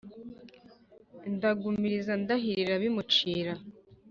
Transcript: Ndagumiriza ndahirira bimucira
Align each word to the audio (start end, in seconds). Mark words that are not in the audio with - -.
Ndagumiriza 1.35 2.13
ndahirira 2.21 2.73
bimucira 2.83 3.53